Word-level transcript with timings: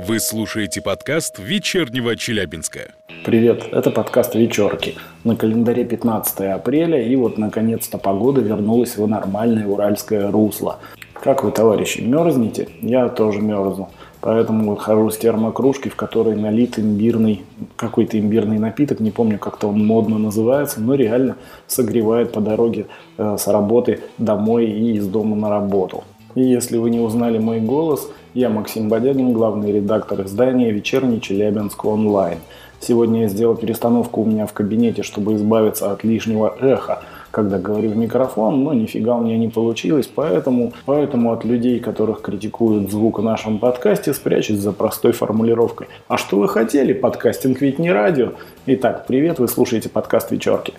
Вы 0.00 0.20
слушаете 0.20 0.80
подкаст 0.80 1.40
«Вечернего 1.40 2.14
Челябинска». 2.14 2.92
Привет, 3.24 3.64
это 3.72 3.90
подкаст 3.90 4.36
«Вечерки». 4.36 4.94
На 5.24 5.34
календаре 5.34 5.84
15 5.84 6.40
апреля, 6.52 7.02
и 7.02 7.16
вот 7.16 7.36
наконец-то 7.36 7.98
погода 7.98 8.40
вернулась 8.40 8.96
в 8.96 9.04
нормальное 9.08 9.66
уральское 9.66 10.30
русло. 10.30 10.78
Как 11.14 11.42
вы, 11.42 11.50
товарищи, 11.50 12.00
мерзнете? 12.00 12.68
Я 12.80 13.08
тоже 13.08 13.40
мерзну. 13.40 13.90
Поэтому 14.20 14.76
хожу 14.76 15.10
с 15.10 15.18
термокружкой, 15.18 15.90
в 15.90 15.96
которой 15.96 16.36
налит 16.36 16.78
имбирный, 16.78 17.42
какой-то 17.74 18.20
имбирный 18.20 18.60
напиток, 18.60 19.00
не 19.00 19.10
помню, 19.10 19.40
как-то 19.40 19.66
он 19.66 19.84
модно 19.84 20.16
называется, 20.16 20.80
но 20.80 20.94
реально 20.94 21.36
согревает 21.66 22.32
по 22.32 22.40
дороге 22.40 22.86
э, 23.16 23.36
с 23.36 23.48
работы 23.48 23.98
домой 24.16 24.66
и 24.66 24.92
из 24.92 25.08
дома 25.08 25.34
на 25.34 25.50
работу. 25.50 26.04
И 26.36 26.42
если 26.42 26.76
вы 26.76 26.90
не 26.90 27.00
узнали 27.00 27.38
мой 27.38 27.58
голос, 27.60 28.08
я 28.34 28.48
Максим 28.50 28.88
Бодягин, 28.88 29.32
главный 29.32 29.72
редактор 29.72 30.22
издания 30.22 30.70
«Вечерний 30.70 31.20
Челябинск 31.20 31.84
онлайн». 31.84 32.38
Сегодня 32.80 33.22
я 33.22 33.28
сделал 33.28 33.56
перестановку 33.56 34.22
у 34.22 34.24
меня 34.24 34.46
в 34.46 34.52
кабинете, 34.52 35.02
чтобы 35.02 35.34
избавиться 35.34 35.90
от 35.90 36.04
лишнего 36.04 36.54
эха, 36.60 37.02
когда 37.30 37.58
говорю 37.58 37.90
в 37.90 37.96
микрофон, 37.96 38.62
но 38.62 38.72
нифига 38.72 39.16
у 39.16 39.22
меня 39.22 39.36
не 39.36 39.48
получилось, 39.48 40.08
поэтому, 40.12 40.72
поэтому 40.84 41.32
от 41.32 41.44
людей, 41.44 41.80
которых 41.80 42.20
критикуют 42.20 42.90
звук 42.90 43.18
в 43.18 43.22
нашем 43.22 43.58
подкасте, 43.58 44.14
спрячусь 44.14 44.58
за 44.58 44.72
простой 44.72 45.12
формулировкой. 45.12 45.88
А 46.06 46.16
что 46.16 46.38
вы 46.38 46.48
хотели? 46.48 46.92
Подкастинг 46.92 47.60
ведь 47.60 47.78
не 47.78 47.90
радио. 47.90 48.32
Итак, 48.66 49.06
привет, 49.06 49.40
вы 49.40 49.48
слушаете 49.48 49.88
подкаст 49.88 50.30
«Вечерки». 50.30 50.74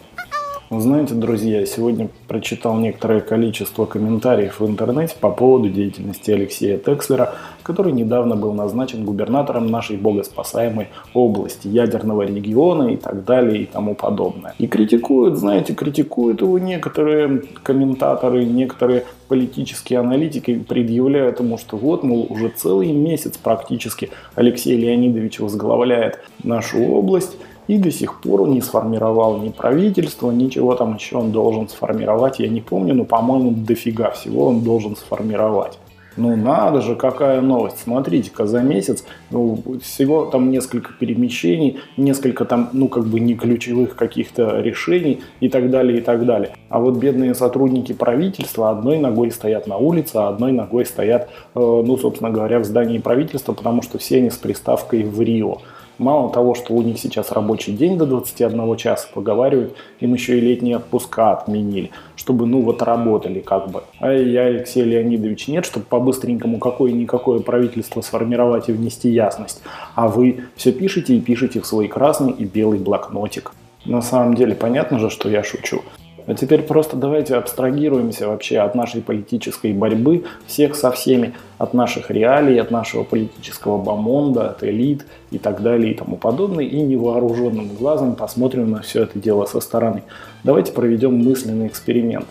Знаете, 0.72 1.16
друзья, 1.16 1.66
сегодня 1.66 2.10
прочитал 2.28 2.78
некоторое 2.78 3.22
количество 3.22 3.86
комментариев 3.86 4.60
в 4.60 4.68
интернете 4.68 5.16
по 5.20 5.32
поводу 5.32 5.68
деятельности 5.68 6.30
Алексея 6.30 6.78
Текслера, 6.78 7.34
который 7.64 7.92
недавно 7.92 8.36
был 8.36 8.54
назначен 8.54 9.04
губернатором 9.04 9.66
нашей 9.66 9.98
богоспасаемой 9.98 10.90
области, 11.16 11.68
ядерного 11.68 12.22
региона 12.22 12.90
и 12.90 12.98
так 12.98 13.26
далее 13.26 13.64
и 13.64 13.66
тому 13.66 13.96
подобное. 13.96 14.54
И 14.60 14.68
критикуют, 14.68 15.38
знаете, 15.38 15.74
критикуют 15.74 16.42
его 16.42 16.60
некоторые 16.60 17.42
комментаторы, 17.64 18.46
некоторые 18.46 19.06
политические 19.28 20.00
аналитики, 20.02 20.60
предъявляя 20.60 21.32
тому, 21.32 21.58
что 21.58 21.78
вот, 21.78 22.04
мол, 22.04 22.28
уже 22.30 22.50
целый 22.50 22.92
месяц 22.92 23.38
практически 23.38 24.12
Алексей 24.36 24.78
Леонидович 24.78 25.40
возглавляет 25.40 26.20
нашу 26.44 26.78
область, 26.84 27.38
и 27.70 27.78
до 27.78 27.92
сих 27.92 28.20
пор 28.20 28.50
не 28.50 28.62
сформировал 28.62 29.38
ни 29.38 29.50
правительство, 29.50 30.32
ничего 30.32 30.74
там 30.74 30.96
еще 30.96 31.18
он 31.18 31.32
должен 31.32 31.70
сформировать, 31.70 32.40
я 32.40 32.50
не 32.50 32.62
помню, 32.62 32.96
но, 32.96 33.06
по-моему, 33.06 33.52
дофига 33.52 34.10
всего 34.10 34.48
он 34.48 34.62
должен 34.62 34.96
сформировать. 34.96 35.78
Ну 36.18 36.36
надо 36.36 36.82
же, 36.82 36.96
какая 36.96 37.42
новость. 37.42 37.78
Смотрите-ка, 37.84 38.48
за 38.48 38.62
месяц 38.62 39.06
ну, 39.30 39.64
всего 39.84 40.26
там 40.26 40.50
несколько 40.50 40.94
перемещений, 40.94 41.80
несколько 41.96 42.44
там, 42.44 42.70
ну 42.74 42.88
как 42.88 43.06
бы 43.06 43.20
не 43.20 43.36
ключевых 43.36 43.96
каких-то 43.96 44.60
решений 44.62 45.22
и 45.40 45.48
так 45.48 45.70
далее, 45.70 46.00
и 46.00 46.02
так 46.02 46.26
далее. 46.26 46.56
А 46.70 46.80
вот 46.80 46.98
бедные 46.98 47.36
сотрудники 47.36 47.94
правительства 47.94 48.72
одной 48.72 48.98
ногой 48.98 49.30
стоят 49.30 49.68
на 49.68 49.78
улице, 49.78 50.16
а 50.16 50.30
одной 50.30 50.52
ногой 50.52 50.88
стоят, 50.88 51.30
э, 51.54 51.60
ну, 51.60 51.96
собственно 51.98 52.32
говоря, 52.32 52.60
в 52.60 52.66
здании 52.66 52.98
правительства, 52.98 53.54
потому 53.54 53.84
что 53.84 54.00
все 54.00 54.18
они 54.18 54.32
с 54.32 54.38
приставкой 54.38 55.04
в 55.04 55.22
Рио. 55.22 55.60
Мало 56.00 56.32
того, 56.32 56.56
что 56.56 56.74
у 56.74 56.82
них 56.82 56.98
сейчас 56.98 57.34
рабочий 57.34 57.74
день 57.74 57.98
до 57.98 58.06
21 58.06 58.78
часа, 58.78 59.08
поговаривают, 59.14 59.76
им 60.00 60.14
еще 60.14 60.38
и 60.38 60.42
летние 60.42 60.78
отпуска 60.78 61.34
отменили, 61.34 61.92
чтобы 62.16 62.46
ну 62.46 62.62
вот 62.62 62.82
работали 62.82 63.42
как 63.42 63.70
бы. 63.70 63.84
А 64.00 64.12
я, 64.14 64.44
Алексей 64.44 64.84
Леонидович, 64.84 65.50
нет, 65.50 65.66
чтобы 65.66 65.86
по-быстренькому 65.86 66.58
какое-никакое 66.58 67.42
правительство 67.42 68.00
сформировать 68.00 68.70
и 68.70 68.72
внести 68.72 69.10
ясность. 69.10 69.62
А 69.94 70.08
вы 70.08 70.46
все 70.56 70.72
пишете 70.72 71.16
и 71.16 71.20
пишете 71.20 71.60
в 71.60 71.68
свой 71.68 71.90
красный 71.90 72.32
и 72.32 72.46
белый 72.46 72.80
блокнотик. 72.80 73.52
На 73.84 74.02
самом 74.02 74.36
деле 74.36 74.56
понятно 74.56 75.00
же, 75.00 75.10
что 75.10 75.28
я 75.30 75.44
шучу. 75.44 75.82
А 76.30 76.36
теперь 76.36 76.62
просто 76.62 76.96
давайте 76.96 77.34
абстрагируемся 77.34 78.28
вообще 78.28 78.60
от 78.60 78.76
нашей 78.76 79.02
политической 79.02 79.74
борьбы, 79.74 80.26
всех 80.46 80.76
со 80.76 80.92
всеми, 80.92 81.34
от 81.58 81.74
наших 81.74 82.12
реалий, 82.12 82.62
от 82.62 82.70
нашего 82.70 83.04
политического 83.04 83.80
бомонда, 83.80 84.52
от 84.52 84.64
элит 84.64 85.08
и 85.32 85.40
так 85.40 85.64
далее 85.64 85.92
и 85.92 85.96
тому 85.96 86.18
подобное, 86.18 86.66
и 86.66 86.82
невооруженным 86.82 87.70
глазом 87.70 88.16
посмотрим 88.16 88.70
на 88.70 88.82
все 88.82 89.02
это 89.06 89.18
дело 89.18 89.46
со 89.46 89.60
стороны. 89.60 90.04
Давайте 90.44 90.72
проведем 90.72 91.18
мысленный 91.18 91.66
эксперимент. 91.66 92.28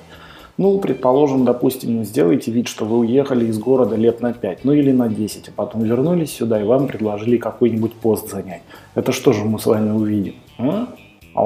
Ну, 0.58 0.78
предположим, 0.78 1.44
допустим, 1.44 2.04
сделайте 2.04 2.53
вид, 2.53 2.69
что 2.69 2.84
вы 2.84 2.98
уехали 2.98 3.47
из 3.47 3.58
города 3.58 3.97
лет 3.97 4.20
на 4.20 4.32
5, 4.32 4.60
ну 4.62 4.75
или 4.75 4.92
на 4.92 5.08
10, 5.08 5.48
а 5.48 5.53
потом 5.56 5.82
вернулись 5.82 6.32
сюда 6.37 6.60
и 6.60 6.64
вам 6.64 6.87
предложили 6.87 7.37
какой-нибудь 7.37 7.94
пост 7.94 8.31
занять. 8.31 8.62
Это 8.94 9.10
что 9.10 9.32
же 9.32 9.44
мы 9.44 9.58
с 9.58 9.66
вами 9.66 9.91
увидим? 9.91 10.34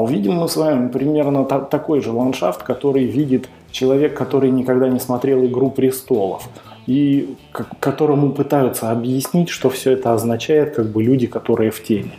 Увидим 0.02 0.34
мы 0.34 0.48
с 0.48 0.56
вами 0.56 0.88
примерно 0.88 1.44
та- 1.44 1.60
такой 1.60 2.00
же 2.00 2.10
ландшафт, 2.12 2.62
который 2.62 3.04
видит 3.04 3.48
человек, 3.70 4.16
который 4.16 4.50
никогда 4.50 4.88
не 4.88 5.00
смотрел 5.00 5.44
«Игру 5.44 5.70
престолов», 5.70 6.48
и 6.86 7.36
к- 7.52 7.66
которому 7.80 8.32
пытаются 8.32 8.90
объяснить, 8.90 9.48
что 9.48 9.70
все 9.70 9.92
это 9.92 10.12
означает, 10.14 10.74
как 10.74 10.86
бы 10.86 11.02
люди, 11.02 11.26
которые 11.26 11.70
в 11.70 11.82
теме. 11.82 12.10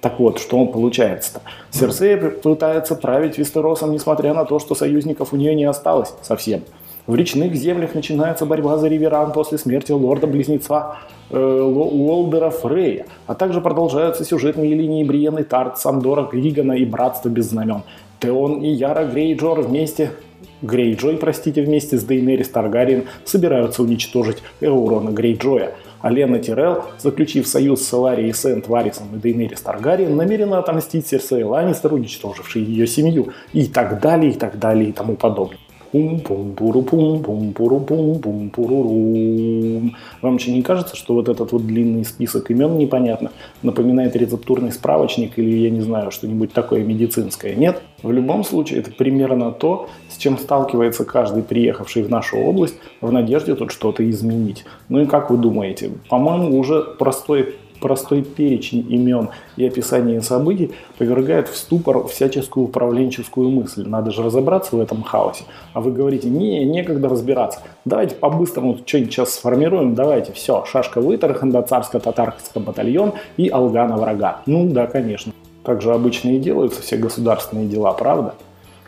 Так 0.00 0.18
вот, 0.20 0.38
что 0.38 0.56
он 0.58 0.68
получается-то? 0.68 1.40
Серсея 1.70 2.16
пытается 2.30 2.94
править 2.94 3.36
Вестеросом, 3.38 3.92
несмотря 3.92 4.32
на 4.32 4.44
то, 4.44 4.58
что 4.58 4.74
союзников 4.74 5.32
у 5.32 5.36
нее 5.36 5.54
не 5.54 5.64
осталось 5.64 6.14
совсем– 6.22 6.62
в 7.08 7.14
речных 7.14 7.54
землях 7.56 7.94
начинается 7.94 8.44
борьба 8.44 8.76
за 8.76 8.86
Риверан 8.86 9.32
после 9.32 9.56
смерти 9.56 9.92
лорда-близнеца 9.92 10.98
э, 11.30 11.38
Уолдера 11.38 12.50
Фрея, 12.50 13.06
а 13.26 13.34
также 13.34 13.62
продолжаются 13.62 14.24
сюжетные 14.24 14.74
линии 14.74 15.02
Бриенны 15.04 15.42
Тарт, 15.42 15.78
Сандора 15.78 16.28
Клигана 16.30 16.72
и 16.72 16.84
Братство 16.84 17.30
без 17.30 17.46
знамен. 17.46 17.82
Теон 18.20 18.60
и 18.60 18.68
Яра 18.68 19.06
Грейджор 19.06 19.62
вместе 19.62 20.12
Грейджой, 20.60 21.16
простите, 21.16 21.62
вместе 21.62 21.96
с 21.96 22.04
Дейнерис 22.04 22.50
Таргариен 22.50 23.04
собираются 23.24 23.82
уничтожить 23.82 24.42
Эурона 24.60 25.10
Грейджоя. 25.10 25.76
Оленна 26.00 26.38
Тирелл, 26.38 26.84
заключив 26.98 27.48
союз 27.48 27.82
с 27.82 27.94
Элларией 27.94 28.34
Сэнд, 28.34 28.68
Варисом 28.68 29.06
и 29.14 29.18
Дейнерис 29.18 29.62
Таргариен, 29.62 30.14
намерена 30.14 30.58
отомстить 30.58 31.06
Серсее 31.06 31.46
Ланнистер, 31.46 31.94
уничтожившей 31.94 32.62
ее 32.62 32.86
семью, 32.86 33.32
и 33.54 33.64
так 33.64 33.98
далее, 34.00 34.32
и 34.32 34.34
так 34.34 34.58
далее, 34.58 34.90
и 34.90 34.92
тому 34.92 35.16
подобное 35.16 35.58
пум 35.90 36.20
пум 36.20 36.54
пуру 36.54 36.82
пум 36.82 37.22
пум 37.22 37.52
пуру 37.52 37.80
пум 37.80 38.18
пум 38.20 38.50
пурурум. 38.50 39.96
Вам 40.22 40.32
вообще 40.32 40.52
не 40.52 40.62
кажется, 40.62 40.96
что 40.96 41.14
вот 41.14 41.28
этот 41.28 41.52
вот 41.52 41.66
длинный 41.66 42.04
список 42.04 42.50
имен 42.50 42.78
непонятно 42.78 43.30
напоминает 43.62 44.16
рецептурный 44.16 44.72
справочник 44.72 45.38
или, 45.38 45.56
я 45.56 45.70
не 45.70 45.80
знаю, 45.80 46.10
что-нибудь 46.10 46.52
такое 46.52 46.84
медицинское? 46.84 47.54
Нет? 47.54 47.82
В 48.02 48.12
любом 48.12 48.44
случае, 48.44 48.80
это 48.80 48.92
примерно 48.92 49.50
то, 49.50 49.88
с 50.08 50.16
чем 50.16 50.38
сталкивается 50.38 51.04
каждый 51.04 51.42
приехавший 51.42 52.02
в 52.02 52.10
нашу 52.10 52.36
область 52.38 52.76
в 53.00 53.10
надежде 53.10 53.54
тут 53.54 53.72
что-то 53.72 54.08
изменить. 54.08 54.64
Ну 54.88 55.00
и 55.00 55.06
как 55.06 55.30
вы 55.30 55.36
думаете? 55.36 55.90
По-моему, 56.08 56.58
уже 56.58 56.82
простой 56.82 57.56
простой 57.80 58.22
перечень 58.22 58.86
имен 58.88 59.30
и 59.56 59.66
описание 59.66 60.20
событий 60.20 60.72
повергает 60.98 61.48
в 61.48 61.56
ступор 61.56 62.06
всяческую 62.08 62.66
управленческую 62.66 63.50
мысль. 63.50 63.86
Надо 63.86 64.10
же 64.10 64.22
разобраться 64.22 64.76
в 64.76 64.80
этом 64.80 65.02
хаосе. 65.02 65.44
А 65.72 65.80
вы 65.80 65.92
говорите, 65.92 66.28
не, 66.28 66.64
некогда 66.64 67.08
разбираться. 67.08 67.60
Давайте 67.84 68.14
по-быстрому 68.14 68.78
что-нибудь 68.86 69.12
сейчас 69.12 69.34
сформируем. 69.34 69.94
Давайте, 69.94 70.32
все, 70.32 70.64
шашка 70.64 71.00
выторханда, 71.00 71.62
царско-татарский 71.62 72.60
батальон 72.60 73.14
и 73.36 73.48
Алгана 73.48 73.96
врага. 73.96 74.40
Ну 74.46 74.68
да, 74.70 74.86
конечно. 74.86 75.32
Так 75.64 75.82
же 75.82 75.92
обычно 75.92 76.30
и 76.30 76.38
делаются 76.38 76.82
все 76.82 76.96
государственные 76.96 77.68
дела, 77.68 77.92
правда? 77.92 78.34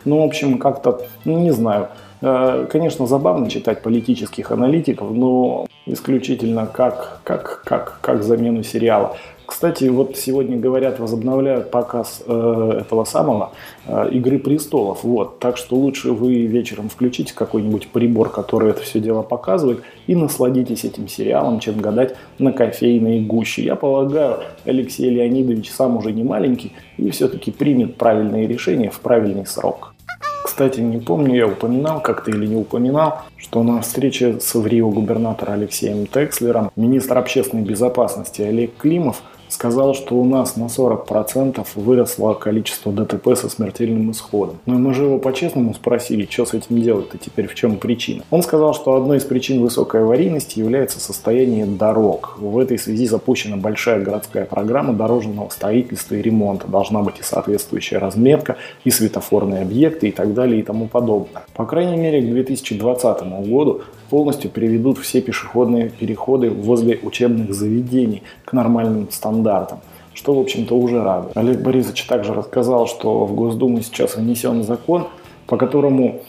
Ну, 0.05 0.23
в 0.23 0.25
общем, 0.25 0.59
как-то, 0.59 1.03
ну, 1.25 1.39
не 1.39 1.51
знаю. 1.51 1.89
Э, 2.23 2.67
конечно, 2.71 3.07
забавно 3.07 3.49
читать 3.49 3.83
политических 3.83 4.51
аналитиков, 4.51 5.11
но 5.11 5.67
исключительно 5.87 6.67
как, 6.67 7.21
как, 7.25 7.63
как, 7.65 7.99
как 8.01 8.23
замену 8.23 8.63
сериала. 8.63 9.17
Кстати, 9.47 9.85
вот 9.87 10.17
сегодня, 10.17 10.57
говорят, 10.57 11.01
возобновляют 11.01 11.73
показ 11.73 12.23
э, 12.25 12.81
этого 12.83 13.03
самого 13.03 13.51
э, 13.85 14.09
«Игры 14.13 14.39
престолов». 14.39 15.03
Вот, 15.03 15.41
так 15.41 15.57
что 15.57 15.75
лучше 15.75 16.13
вы 16.13 16.47
вечером 16.47 16.89
включите 16.89 17.35
какой-нибудь 17.35 17.89
прибор, 17.89 18.31
который 18.31 18.71
это 18.71 18.83
все 18.83 19.01
дело 19.01 19.23
показывает, 19.23 19.83
и 20.07 20.15
насладитесь 20.15 20.85
этим 20.85 21.09
сериалом, 21.09 21.59
чем 21.59 21.81
гадать 21.81 22.15
на 22.39 22.53
кофейной 22.53 23.23
гуще. 23.23 23.65
Я 23.65 23.75
полагаю, 23.75 24.39
Алексей 24.65 25.11
Леонидович 25.11 25.69
сам 25.73 25.97
уже 25.97 26.13
не 26.13 26.23
маленький 26.23 26.73
и 26.97 27.11
все-таки 27.11 27.51
примет 27.51 27.97
правильные 27.97 28.47
решения 28.47 28.91
в 28.91 29.01
правильный 29.01 29.47
срок. 29.47 29.90
Кстати, 30.61 30.81
не 30.81 30.99
помню, 30.99 31.35
я 31.37 31.47
упоминал 31.47 32.03
как-то 32.03 32.31
или 32.31 32.47
не 32.47 32.55
упоминал, 32.55 33.23
что 33.39 33.63
на 33.63 33.81
встрече 33.81 34.41
с 34.41 34.55
ВРИО 34.55 34.91
губернатора 34.91 35.53
Алексеем 35.53 36.07
Текслером 36.07 36.71
министр 36.77 37.17
общественной 37.17 37.63
безопасности 37.63 38.43
Олег 38.43 38.77
Климов 38.77 39.23
сказал, 39.51 39.95
что 39.95 40.15
у 40.15 40.25
нас 40.25 40.57
на 40.57 40.65
40% 40.65 41.67
выросло 41.75 42.35
количество 42.35 42.93
ДТП 42.93 43.37
со 43.37 43.49
смертельным 43.49 44.11
исходом. 44.11 44.59
Но 44.67 44.75
мы 44.75 44.95
же 44.95 45.05
его 45.05 45.19
по-честному 45.19 45.75
спросили, 45.75 46.27
что 46.31 46.47
с 46.47 46.55
этим 46.55 46.81
делать-то 46.81 47.19
теперь, 47.19 47.47
в 47.49 47.55
чем 47.55 47.77
причина. 47.77 48.23
Он 48.31 48.43
сказал, 48.43 48.75
что 48.75 48.95
одной 48.95 49.19
из 49.19 49.25
причин 49.25 49.61
высокой 49.61 50.03
аварийности 50.03 50.59
является 50.59 51.01
состояние 51.01 51.67
дорог. 51.67 52.37
В 52.39 52.59
этой 52.59 52.79
связи 52.79 53.07
запущена 53.07 53.57
большая 53.57 54.01
городская 54.03 54.45
программа 54.45 54.93
дорожного 54.93 55.49
строительства 55.49 56.15
и 56.15 56.23
ремонта. 56.23 56.69
Должна 56.69 57.03
быть 57.03 57.19
и 57.19 57.23
соответствующая 57.23 57.99
разметка, 57.99 58.57
и 58.85 58.91
светофорные 58.91 59.63
объекты, 59.63 60.09
и 60.09 60.13
так 60.13 60.35
далее, 60.35 60.61
и 60.61 60.63
тому 60.63 60.87
подобное. 60.87 61.43
По 61.55 61.67
крайней 61.67 61.97
мере, 61.97 62.23
к 62.23 62.31
2020 62.31 63.23
году 63.49 63.83
полностью 64.09 64.51
переведут 64.51 64.99
все 64.99 65.21
пешеходные 65.21 65.89
переходы 65.89 66.51
возле 66.51 66.99
учебных 67.03 67.55
заведений 67.55 68.23
к 68.45 68.53
нормальным 68.53 69.09
стандартам 69.11 69.40
что, 70.15 70.35
в 70.35 70.41
общем-то, 70.41 70.77
уже 70.77 71.03
радует. 71.03 71.37
Олег 71.37 71.61
Борисович 71.61 72.05
также 72.05 72.35
рассказал, 72.35 72.87
что 72.87 73.25
в 73.25 73.35
Госдуму 73.35 73.81
сейчас 73.83 74.17
внесен 74.17 74.63
закон, 74.63 75.07
по 75.47 75.57
которому 75.57 76.21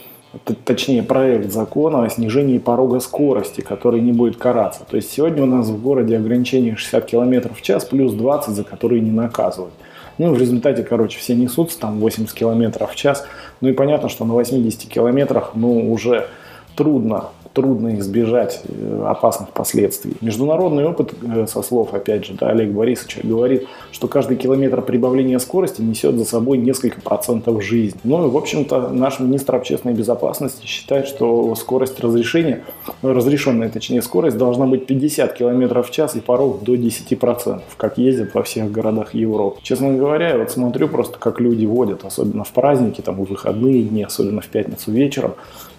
точнее 0.65 1.03
проект 1.03 1.51
закона 1.51 2.03
о 2.03 2.09
снижении 2.09 2.57
порога 2.57 2.99
скорости, 2.99 3.61
который 3.61 4.01
не 4.01 4.13
будет 4.13 4.37
караться. 4.37 4.85
То 4.89 4.95
есть 4.95 5.11
сегодня 5.11 5.43
у 5.43 5.45
нас 5.45 5.67
в 5.67 5.81
городе 5.81 6.17
ограничение 6.17 6.75
60 6.75 7.05
км 7.05 7.53
в 7.53 7.61
час 7.61 7.85
плюс 7.85 8.13
20, 8.13 8.53
за 8.53 8.63
которые 8.63 9.01
не 9.01 9.11
наказывают. 9.11 9.73
Ну, 10.17 10.33
в 10.33 10.37
результате, 10.37 10.83
короче, 10.83 11.19
все 11.19 11.35
несутся 11.35 11.79
там 11.79 11.99
80 11.99 12.33
км 12.33 12.85
в 12.85 12.95
час. 12.95 13.25
Ну 13.59 13.69
и 13.69 13.73
понятно, 13.73 14.07
что 14.07 14.23
на 14.23 14.33
80 14.33 14.87
километрах, 14.87 15.51
ну, 15.55 15.91
уже 15.91 16.27
трудно 16.75 17.25
трудно 17.53 17.99
избежать 17.99 18.61
э, 18.67 19.05
опасных 19.07 19.49
последствий. 19.49 20.13
Международный 20.21 20.85
опыт, 20.85 21.13
э, 21.21 21.45
со 21.47 21.61
слов, 21.61 21.93
опять 21.93 22.25
же, 22.25 22.33
да, 22.33 22.49
Олега 22.49 22.73
Борисовича, 22.73 23.19
говорит, 23.23 23.67
что 23.91 24.07
каждый 24.07 24.37
километр 24.37 24.81
прибавления 24.81 25.39
скорости 25.39 25.81
несет 25.81 26.15
за 26.15 26.25
собой 26.25 26.57
несколько 26.57 27.01
процентов 27.01 27.61
жизни. 27.63 27.99
Ну 28.03 28.25
и, 28.25 28.29
в 28.29 28.37
общем-то, 28.37 28.89
наш 28.89 29.19
министр 29.19 29.55
общественной 29.55 29.93
безопасности 29.93 30.65
считает, 30.65 31.07
что 31.07 31.53
скорость 31.55 31.99
разрешения, 31.99 32.63
разрешенная, 33.01 33.69
точнее, 33.69 34.01
скорость 34.01 34.37
должна 34.37 34.65
быть 34.65 34.85
50 34.85 35.33
километров 35.33 35.89
в 35.89 35.91
час 35.91 36.15
и 36.15 36.21
порог 36.21 36.63
до 36.63 36.75
10%, 36.75 37.61
как 37.77 37.97
ездят 37.97 38.33
во 38.33 38.43
всех 38.43 38.71
городах 38.71 39.13
Европы. 39.13 39.59
Честно 39.61 39.93
говоря, 39.93 40.29
я 40.29 40.37
вот 40.37 40.51
смотрю 40.51 40.87
просто, 40.87 41.19
как 41.19 41.39
люди 41.41 41.65
водят, 41.65 42.05
особенно 42.05 42.43
в 42.43 42.51
праздники, 42.51 43.01
там, 43.01 43.15
в 43.15 43.29
выходные 43.29 43.83
дни, 43.83 44.03
особенно 44.03 44.41
в 44.41 44.47
пятницу 44.47 44.91
вечером, 44.91 45.33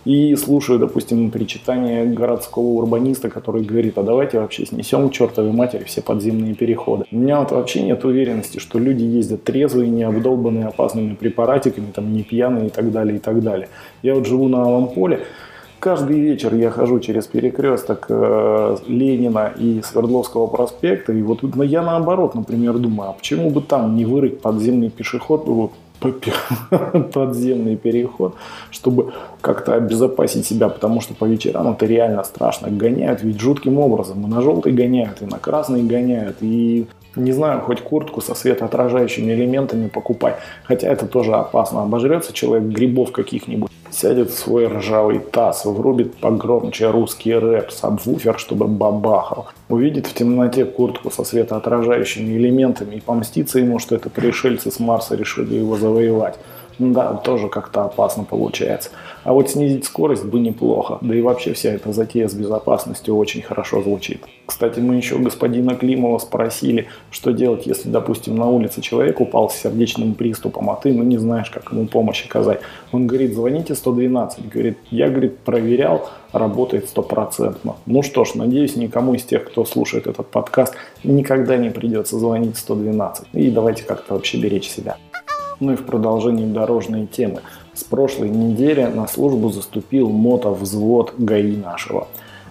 и 0.04 0.34
слушаю, 0.36 0.78
допустим, 0.78 1.30
причитание 1.30 2.04
городского 2.06 2.64
урбаниста, 2.64 3.30
который 3.30 3.62
говорит, 3.62 3.98
а 3.98 4.02
давайте 4.02 4.40
вообще 4.40 4.66
снесем 4.66 5.08
к 5.08 5.12
чертовой 5.12 5.52
матери 5.52 5.84
все 5.84 6.02
подземные 6.02 6.54
переходы. 6.54 7.04
У 7.10 7.16
меня 7.16 7.40
вот 7.40 7.52
вообще 7.52 7.82
нет 7.82 8.04
уверенности, 8.04 8.58
что 8.58 8.78
люди 8.78 9.04
ездят 9.04 9.44
трезвые, 9.44 9.88
не 9.88 10.02
обдолбанные 10.02 10.66
опасными 10.66 11.14
препаратиками, 11.14 11.92
там, 11.94 12.12
не 12.12 12.22
пьяные 12.22 12.66
и 12.66 12.70
так 12.70 12.90
далее, 12.90 13.16
и 13.16 13.20
так 13.20 13.42
далее. 13.42 13.68
Я 14.02 14.14
вот 14.14 14.26
живу 14.26 14.48
на 14.48 14.62
Алом 14.62 14.88
поле, 14.88 15.20
Каждый 15.82 16.20
вечер 16.20 16.54
я 16.54 16.70
хожу 16.70 17.00
через 17.00 17.26
перекресток 17.26 18.06
э, 18.08 18.76
Ленина 18.86 19.52
и 19.58 19.82
Свердловского 19.82 20.46
проспекта, 20.46 21.12
и 21.12 21.20
вот 21.22 21.40
я 21.64 21.82
наоборот, 21.82 22.36
например, 22.36 22.78
думаю, 22.78 23.10
а 23.10 23.12
почему 23.14 23.50
бы 23.50 23.60
там 23.62 23.96
не 23.96 24.04
вырыть 24.04 24.40
подземный 24.40 24.90
пешеход, 24.90 25.48
подземный 27.12 27.76
переход, 27.76 28.34
чтобы 28.70 29.12
как-то 29.40 29.74
обезопасить 29.74 30.46
себя, 30.46 30.68
потому 30.68 31.00
что 31.00 31.14
по 31.14 31.24
вечерам 31.24 31.72
это 31.72 31.86
реально 31.86 32.24
страшно. 32.24 32.68
Гоняют 32.70 33.22
ведь 33.22 33.40
жутким 33.40 33.78
образом. 33.78 34.24
И 34.24 34.26
на 34.26 34.42
желтый 34.42 34.72
гоняют, 34.72 35.22
и 35.22 35.26
на 35.26 35.38
красный 35.38 35.82
гоняют, 35.82 36.38
и 36.40 36.86
не 37.16 37.32
знаю, 37.32 37.60
хоть 37.60 37.80
куртку 37.82 38.20
со 38.20 38.34
светоотражающими 38.34 39.32
элементами 39.32 39.88
покупай. 39.88 40.34
Хотя 40.64 40.88
это 40.88 41.06
тоже 41.06 41.34
опасно. 41.34 41.82
Обожрется 41.82 42.32
человек 42.32 42.68
грибов 42.68 43.12
каких-нибудь. 43.12 43.70
Сядет 43.92 44.30
в 44.30 44.38
свой 44.38 44.68
ржавый 44.68 45.18
таз, 45.18 45.66
врубит 45.66 46.16
погромче 46.16 46.90
русский 46.90 47.34
рэп, 47.34 47.70
сабвуфер, 47.70 48.38
чтобы 48.38 48.66
бабахал. 48.66 49.48
Увидит 49.68 50.06
в 50.06 50.14
темноте 50.14 50.64
куртку 50.64 51.10
со 51.10 51.24
светоотражающими 51.24 52.34
элементами 52.38 52.94
и 52.94 53.00
помстится 53.00 53.58
ему, 53.58 53.78
что 53.78 53.94
это 53.94 54.08
пришельцы 54.08 54.70
с 54.70 54.80
Марса 54.80 55.14
решили 55.14 55.56
его 55.56 55.76
завоевать. 55.76 56.38
Да, 56.90 57.14
тоже 57.14 57.48
как-то 57.48 57.84
опасно 57.84 58.24
получается. 58.24 58.90
А 59.22 59.32
вот 59.32 59.50
снизить 59.50 59.84
скорость 59.84 60.24
бы 60.24 60.40
неплохо. 60.40 60.98
Да 61.00 61.14
и 61.14 61.20
вообще 61.20 61.52
вся 61.52 61.70
эта 61.70 61.92
затея 61.92 62.28
с 62.28 62.34
безопасностью 62.34 63.16
очень 63.16 63.42
хорошо 63.42 63.82
звучит. 63.82 64.24
Кстати, 64.46 64.80
мы 64.80 64.96
еще 64.96 65.18
господина 65.18 65.76
Климова 65.76 66.18
спросили, 66.18 66.88
что 67.10 67.30
делать, 67.30 67.66
если, 67.66 67.88
допустим, 67.88 68.36
на 68.36 68.48
улице 68.48 68.80
человек 68.80 69.20
упал 69.20 69.48
с 69.48 69.54
сердечным 69.54 70.14
приступом, 70.14 70.70
а 70.70 70.74
ты, 70.74 70.92
ну, 70.92 71.04
не 71.04 71.18
знаешь, 71.18 71.50
как 71.50 71.70
ему 71.72 71.86
помощь 71.86 72.24
оказать. 72.26 72.60
Он 72.90 73.06
говорит, 73.06 73.34
звоните 73.34 73.74
112. 73.74 74.48
Говорит, 74.48 74.78
я, 74.90 75.08
говорит, 75.08 75.38
проверял, 75.38 76.10
работает 76.32 76.88
стопроцентно. 76.88 77.76
Ну 77.86 78.02
что 78.02 78.24
ж, 78.24 78.34
надеюсь, 78.34 78.76
никому 78.76 79.14
из 79.14 79.22
тех, 79.22 79.44
кто 79.44 79.64
слушает 79.64 80.06
этот 80.06 80.26
подкаст, 80.28 80.74
никогда 81.04 81.56
не 81.56 81.70
придется 81.70 82.18
звонить 82.18 82.58
112. 82.58 83.28
И 83.34 83.50
давайте 83.50 83.84
как-то 83.84 84.14
вообще 84.14 84.38
беречь 84.38 84.68
себя. 84.68 84.96
Ну 85.60 85.72
и 85.72 85.76
в 85.76 85.84
продолжении 85.84 86.46
дорожной 86.46 87.06
темы. 87.06 87.40
С 87.74 87.84
прошлой 87.84 88.30
недели 88.30 88.84
на 88.84 89.06
службу 89.06 89.50
заступил 89.50 90.10
мотовзвод 90.10 91.14
ГАИ 91.18 91.56
нашего. 91.56 92.08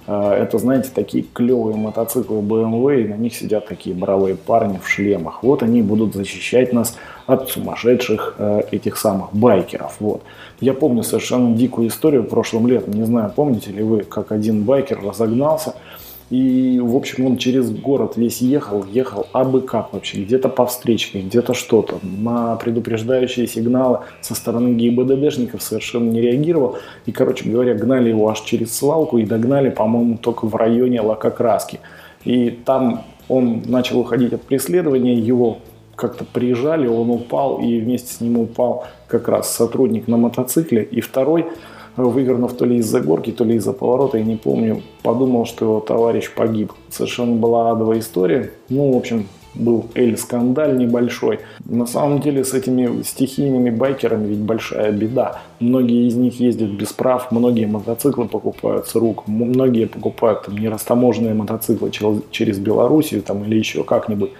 Э, 0.07 0.31
это, 0.31 0.57
знаете, 0.57 0.89
такие 0.93 1.23
клевые 1.23 1.75
мотоциклы 1.75 2.39
BMW, 2.39 3.03
и 3.03 3.07
на 3.07 3.15
них 3.15 3.35
сидят 3.35 3.67
такие 3.67 3.95
бравые 3.95 4.35
парни 4.35 4.79
в 4.83 4.89
шлемах. 4.89 5.43
Вот 5.43 5.63
они 5.63 5.81
будут 5.81 6.15
защищать 6.15 6.73
нас 6.73 6.97
от 7.27 7.49
сумасшедших 7.49 8.35
э, 8.37 8.61
этих 8.71 8.97
самых 8.97 9.33
байкеров. 9.33 9.95
Вот. 9.99 10.23
Я 10.59 10.73
помню 10.73 11.03
совершенно 11.03 11.55
дикую 11.55 11.89
историю 11.89 12.23
прошлым 12.23 12.67
летом. 12.67 12.93
Не 12.93 13.03
знаю, 13.03 13.31
помните 13.35 13.71
ли 13.71 13.83
вы, 13.83 14.03
как 14.03 14.31
один 14.31 14.63
байкер 14.63 15.01
разогнался– 15.03 15.75
и, 16.31 16.79
в 16.79 16.95
общем, 16.95 17.25
он 17.25 17.35
через 17.35 17.69
город 17.69 18.13
весь 18.15 18.39
ехал, 18.39 18.85
ехал 18.85 19.27
абы 19.33 19.59
как 19.59 19.91
вообще, 19.91 20.23
где-то 20.23 20.47
по 20.47 20.65
встречке, 20.65 21.19
где-то 21.19 21.53
что-то. 21.53 21.99
На 22.01 22.55
предупреждающие 22.55 23.47
сигналы 23.47 23.99
со 24.21 24.33
стороны 24.33 24.73
ГИБДДшников 24.75 25.61
совершенно 25.61 26.09
не 26.09 26.21
реагировал. 26.21 26.77
И, 27.05 27.11
короче 27.11 27.49
говоря, 27.49 27.73
гнали 27.73 28.07
его 28.07 28.29
аж 28.29 28.39
через 28.39 28.73
свалку 28.73 29.17
и 29.17 29.25
догнали, 29.25 29.69
по-моему, 29.69 30.17
только 30.17 30.47
в 30.47 30.55
районе 30.55 31.01
Лакокраски. 31.01 31.81
И 32.23 32.49
там 32.49 33.03
он 33.27 33.63
начал 33.65 33.99
уходить 33.99 34.31
от 34.31 34.41
преследования, 34.43 35.15
его 35.15 35.59
как-то 35.97 36.23
приезжали, 36.23 36.87
он 36.87 37.09
упал, 37.09 37.59
и 37.59 37.77
вместе 37.77 38.13
с 38.13 38.21
ним 38.21 38.39
упал 38.39 38.85
как 39.09 39.27
раз 39.27 39.53
сотрудник 39.53 40.07
на 40.07 40.15
мотоцикле, 40.15 40.81
и 40.81 41.01
второй– 41.01 41.47
вывернув 41.95 42.53
то 42.53 42.65
ли 42.65 42.77
из-за 42.77 43.01
горки, 43.01 43.31
то 43.31 43.43
ли 43.43 43.55
из-за 43.55 43.73
поворота, 43.73 44.17
я 44.17 44.23
не 44.23 44.35
помню, 44.35 44.81
подумал, 45.03 45.45
что 45.45 45.65
его 45.65 45.79
товарищ 45.79 46.33
погиб. 46.33 46.73
Совершенно 46.89 47.35
была 47.35 47.71
адовая 47.71 47.99
история. 47.99 48.51
Ну, 48.69 48.93
в 48.93 48.97
общем, 48.97 49.25
был 49.53 49.85
эль-скандаль 49.95 50.77
небольшой. 50.77 51.39
На 51.65 51.85
самом 51.85 52.21
деле 52.21 52.43
с 52.43 52.53
этими 52.53 53.01
стихийными 53.03 53.69
байкерами 53.69 54.27
ведь 54.27 54.39
большая 54.39 54.91
беда. 54.91 55.41
Многие 55.59 56.07
из 56.07 56.15
них 56.15 56.39
ездят 56.39 56.69
без 56.69 56.93
прав, 56.93 57.31
многие 57.31 57.65
мотоциклы 57.65 58.27
покупают 58.27 58.87
с 58.87 58.95
рук, 58.95 59.27
многие 59.27 59.87
покупают 59.87 60.43
там 60.43 60.57
нерастаможенные 60.57 61.33
мотоциклы 61.33 61.91
через 61.91 62.59
Белоруссию 62.59 63.21
там, 63.21 63.43
или 63.43 63.57
еще 63.57 63.83
как-нибудь. 63.83 64.31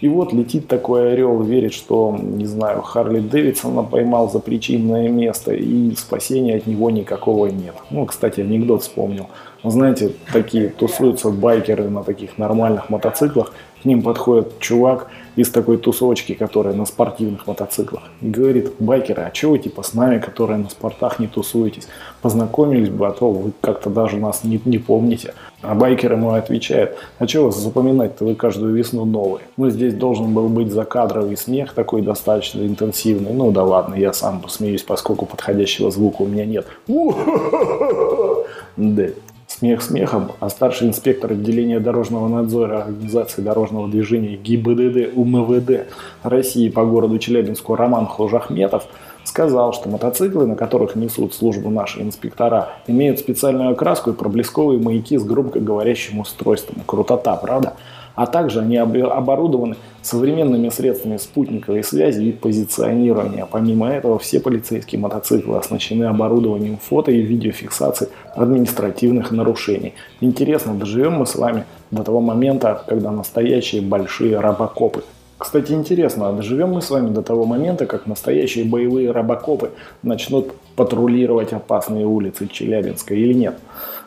И 0.00 0.08
вот 0.08 0.32
летит 0.32 0.68
такой 0.68 1.12
орел, 1.12 1.42
верит, 1.42 1.72
что, 1.72 2.16
не 2.20 2.44
знаю, 2.44 2.82
Харли 2.82 3.20
Дэвидсона 3.20 3.82
поймал 3.82 4.30
за 4.30 4.40
причинное 4.40 5.08
место, 5.08 5.54
и 5.54 5.94
спасения 5.96 6.56
от 6.56 6.66
него 6.66 6.90
никакого 6.90 7.46
нет. 7.46 7.74
Ну, 7.90 8.04
кстати, 8.04 8.40
анекдот 8.40 8.82
вспомнил. 8.82 9.26
Знаете, 9.70 10.12
такие 10.32 10.68
тусуются 10.68 11.30
байкеры 11.30 11.88
на 11.88 12.04
таких 12.04 12.38
нормальных 12.38 12.88
мотоциклах, 12.90 13.52
к 13.82 13.84
ним 13.84 14.02
подходит 14.02 14.58
чувак 14.58 15.08
из 15.36 15.50
такой 15.50 15.76
тусовочки, 15.76 16.34
которая 16.34 16.74
на 16.74 16.86
спортивных 16.86 17.46
мотоциклах. 17.46 18.04
И 18.20 18.28
говорит, 18.28 18.72
байкеры, 18.78 19.22
а 19.22 19.30
чего 19.30 19.52
вы 19.52 19.58
типа 19.58 19.82
с 19.82 19.92
нами, 19.92 20.18
которые 20.18 20.58
на 20.58 20.70
спортах 20.70 21.18
не 21.18 21.26
тусуетесь? 21.26 21.86
Познакомились 22.22 22.88
бы, 22.88 23.06
а 23.06 23.12
то 23.12 23.30
вы 23.30 23.52
как-то 23.60 23.90
даже 23.90 24.16
нас 24.16 24.44
не, 24.44 24.60
не 24.64 24.78
помните. 24.78 25.34
А 25.62 25.74
байкер 25.74 26.12
ему 26.12 26.30
отвечает, 26.30 26.96
а 27.18 27.26
чего 27.26 27.46
вас 27.46 27.58
запоминать-то 27.58 28.24
вы 28.24 28.34
каждую 28.34 28.74
весну 28.74 29.04
новые? 29.04 29.44
Ну, 29.56 29.68
здесь 29.68 29.94
должен 29.94 30.32
был 30.32 30.48
быть 30.48 30.72
закадровый 30.72 31.36
смех 31.36 31.74
такой 31.74 32.02
достаточно 32.02 32.66
интенсивный. 32.66 33.32
Ну 33.32 33.50
да 33.52 33.62
ладно, 33.62 33.94
я 33.94 34.12
сам 34.12 34.40
посмеюсь, 34.40 34.82
поскольку 34.82 35.26
подходящего 35.26 35.90
звука 35.90 36.22
у 36.22 36.26
меня 36.26 36.46
нет. 36.46 36.66
Да. 38.76 39.06
Смех 39.46 39.80
смехом, 39.80 40.32
а 40.40 40.50
старший 40.50 40.88
инспектор 40.88 41.30
отделения 41.30 41.78
дорожного 41.78 42.26
надзора 42.28 42.82
Организации 42.82 43.42
дорожного 43.42 43.88
движения 43.88 44.36
ГИБДД 44.36 45.16
УМВД 45.16 45.86
России 46.24 46.68
по 46.68 46.84
городу 46.84 47.18
Челябинску 47.18 47.76
Роман 47.76 48.06
Хожахметов 48.06 48.86
сказал, 49.22 49.72
что 49.72 49.88
мотоциклы, 49.88 50.46
на 50.46 50.56
которых 50.56 50.96
несут 50.96 51.32
службу 51.32 51.70
наши 51.70 52.02
инспектора, 52.02 52.70
имеют 52.88 53.20
специальную 53.20 53.70
окраску 53.70 54.10
и 54.10 54.14
проблесковые 54.14 54.80
маяки 54.80 55.16
с 55.16 55.24
громкоговорящим 55.24 56.20
устройством. 56.20 56.82
Крутота, 56.84 57.36
правда? 57.36 57.74
А 58.16 58.26
также 58.26 58.60
они 58.60 58.76
оборудованы 58.76 59.76
современными 60.02 60.70
средствами 60.70 61.18
спутниковой 61.18 61.84
связи 61.84 62.22
и 62.22 62.32
позиционирования. 62.32 63.46
Помимо 63.46 63.88
этого, 63.88 64.18
все 64.18 64.40
полицейские 64.40 65.00
мотоциклы 65.00 65.58
оснащены 65.58 66.04
оборудованием 66.04 66.78
фото 66.78 67.12
и 67.12 67.20
видеофиксации 67.20 68.08
административных 68.34 69.30
нарушений. 69.30 69.94
Интересно, 70.20 70.74
доживем 70.74 71.12
мы 71.12 71.26
с 71.26 71.36
вами 71.36 71.64
до 71.90 72.02
того 72.02 72.20
момента, 72.20 72.82
когда 72.88 73.12
настоящие 73.12 73.82
большие 73.82 74.40
робокопы 74.40 75.04
кстати, 75.38 75.72
интересно, 75.72 76.28
а 76.28 76.32
доживем 76.32 76.70
мы 76.70 76.80
с 76.80 76.90
вами 76.90 77.10
до 77.10 77.22
того 77.22 77.44
момента, 77.44 77.86
как 77.86 78.06
настоящие 78.06 78.64
боевые 78.64 79.10
робокопы 79.10 79.70
начнут 80.02 80.52
патрулировать 80.76 81.52
опасные 81.52 82.06
улицы 82.06 82.48
Челябинска 82.48 83.14
или 83.14 83.34
нет? 83.34 83.58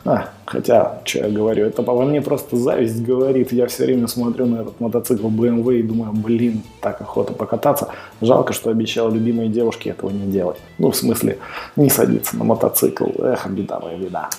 А, 0.04 0.30
хотя, 0.46 1.02
что 1.04 1.18
я 1.20 1.28
говорю, 1.28 1.66
это 1.66 1.82
по 1.82 2.00
мне 2.02 2.22
просто 2.22 2.56
зависть 2.56 3.02
говорит. 3.02 3.52
Я 3.52 3.66
все 3.66 3.84
время 3.84 4.08
смотрю 4.08 4.46
на 4.46 4.62
этот 4.62 4.80
мотоцикл 4.80 5.28
BMW 5.28 5.80
и 5.80 5.82
думаю, 5.82 6.12
блин, 6.12 6.62
так 6.80 7.00
охота 7.00 7.32
покататься. 7.32 7.88
Жалко, 8.20 8.52
что 8.52 8.70
обещал 8.70 9.10
любимой 9.10 9.48
девушке 9.48 9.90
этого 9.90 10.10
не 10.10 10.30
делать. 10.32 10.58
Ну, 10.78 10.90
в 10.90 10.96
смысле, 10.96 11.38
не 11.76 11.90
садиться 11.90 12.36
на 12.36 12.44
мотоцикл. 12.44 13.10
Эх, 13.22 13.46
беда 13.50 13.78
моя 13.78 13.98
беда. 13.98 14.30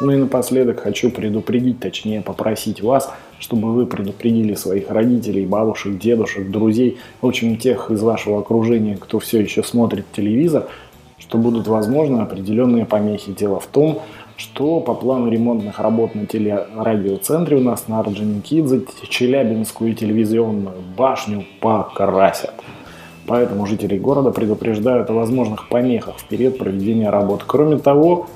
Ну 0.00 0.12
и 0.12 0.16
напоследок 0.16 0.80
хочу 0.80 1.10
предупредить, 1.10 1.80
точнее 1.80 2.22
попросить 2.22 2.80
вас, 2.80 3.12
чтобы 3.40 3.72
вы 3.72 3.86
предупредили 3.86 4.54
своих 4.54 4.90
родителей, 4.90 5.46
бабушек, 5.46 5.98
дедушек, 5.98 6.48
друзей, 6.48 6.98
в 7.20 7.26
общем, 7.26 7.56
тех 7.56 7.90
из 7.90 8.02
вашего 8.02 8.38
окружения, 8.38 8.96
кто 8.96 9.18
все 9.18 9.40
еще 9.40 9.64
смотрит 9.64 10.04
телевизор, 10.12 10.68
что 11.18 11.38
будут 11.38 11.66
возможны 11.66 12.20
определенные 12.20 12.84
помехи. 12.84 13.32
Дело 13.32 13.58
в 13.58 13.66
том, 13.66 14.02
что 14.36 14.80
по 14.80 14.94
плану 14.94 15.30
ремонтных 15.30 15.78
работ 15.78 16.14
на 16.14 16.26
телерадиоцентре 16.26 17.56
у 17.56 17.60
нас 17.60 17.88
на 17.88 18.00
Орджоникидзе 18.00 18.84
Челябинскую 19.08 19.94
телевизионную 19.94 20.76
башню 20.96 21.44
покрасят. 21.60 22.54
Поэтому 23.30 23.64
жители 23.64 23.96
города 23.96 24.32
предупреждают 24.32 25.08
о 25.08 25.12
возможных 25.12 25.68
помехах 25.68 26.18
в 26.18 26.24
период 26.24 26.58
проведения 26.58 27.10
работ. 27.10 27.44
Кроме 27.46 27.78
того, 27.78 28.26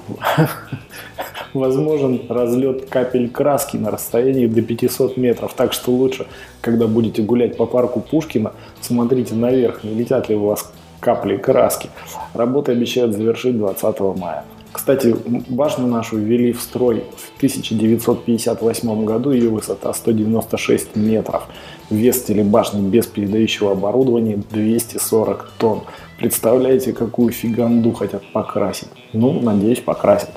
возможен 1.53 2.21
разлет 2.29 2.89
капель 2.89 3.29
краски 3.29 3.77
на 3.77 3.91
расстоянии 3.91 4.47
до 4.47 4.63
500 4.63 5.17
метров. 5.17 5.53
Так 5.55 5.73
что 5.73 5.91
лучше, 5.91 6.27
когда 6.61 6.87
будете 6.87 7.23
гулять 7.23 7.57
по 7.57 7.67
парку 7.67 7.99
Пушкина, 7.99 8.53
смотрите 8.81 9.35
наверх, 9.35 9.83
не 9.83 9.95
летят 9.95 10.29
ли 10.29 10.37
у 10.37 10.45
вас 10.45 10.73
капли 11.01 11.39
краски. 11.39 11.91
Работы 12.33 12.71
обещают 12.71 13.17
завершить 13.17 13.59
20 13.59 13.99
мая. 14.17 14.45
Кстати, 14.75 15.15
башню 15.49 15.87
нашу 15.87 16.19
ввели 16.19 16.53
в 16.53 16.61
строй 16.61 17.05
в 17.17 17.37
1958 17.37 19.05
году, 19.05 19.31
ее 19.31 19.49
высота 19.49 19.95
196 19.95 20.97
метров. 20.97 21.45
Вес 21.91 22.25
телебашни 22.25 22.81
без 22.81 23.07
передающего 23.07 23.71
оборудования 23.71 24.43
240 24.51 25.53
тонн. 25.59 25.83
Представляете, 26.19 26.93
какую 26.93 27.31
фиганду 27.31 27.93
хотят 27.93 28.25
покрасить? 28.33 28.89
Ну, 29.13 29.41
надеюсь, 29.41 29.79
покрасят. 29.79 30.31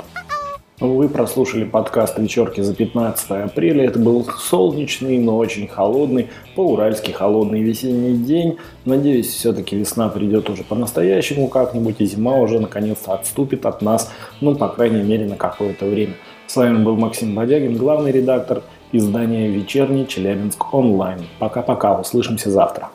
Вы 0.80 1.10
прослушали 1.10 1.64
подкаст 1.64 2.20
«Вечерки 2.20 2.62
за 2.62 2.76
15 2.76 3.32
апреля». 3.32 3.86
Это 3.86 3.98
был 3.98 4.24
солнечный, 4.26 5.18
но 5.18 5.36
очень 5.36 5.68
холодный, 5.68 6.28
по-уральски 6.56 7.10
холодный 7.10 7.64
весенний 7.64 8.16
день. 8.16 8.60
Надеюсь, 8.86 9.26
все-таки 9.26 9.76
весна 9.76 10.08
придет 10.10 10.52
уже 10.52 10.64
по-настоящему 10.64 11.48
как-нибудь, 11.48 11.96
и 11.98 12.06
зима 12.06 12.36
уже 12.36 12.60
наконец-то 12.60 13.14
отступит 13.14 13.66
от 13.66 13.82
нас, 13.82 14.14
ну, 14.40 14.54
по 14.54 14.68
крайней 14.68 15.02
мере, 15.02 15.26
на 15.26 15.36
какое-то 15.36 15.88
время. 15.88 16.14
С 16.46 16.56
вами 16.56 16.84
был 16.84 16.96
Максим 16.96 17.34
Бодягин, 17.34 17.76
главный 17.76 18.12
редактор 18.12 18.62
издания 18.92 19.48
«Вечерний 19.48 20.08
Челябинск 20.08 20.76
онлайн». 20.76 21.22
Пока-пока, 21.40 22.00
услышимся 22.00 22.52
завтра. 22.52 22.90